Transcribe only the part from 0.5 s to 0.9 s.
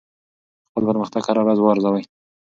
خپل